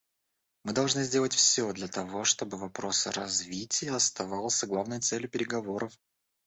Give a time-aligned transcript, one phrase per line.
[0.63, 5.93] Мы должны сделать все для того, чтобы вопрос развития оставался главной целью переговоров.